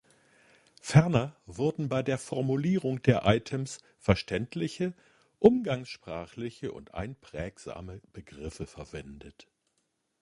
[0.81, 4.95] Ferner wurden bei der Formulierung der Items verständliche,
[5.37, 9.47] umgangssprachliche und einprägsame Begriffe verwendet.